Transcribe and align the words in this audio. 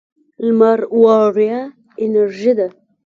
لمر 0.45 0.79
وړیا 1.01 1.59
انرژي 2.03 2.53
ده. 2.57 2.67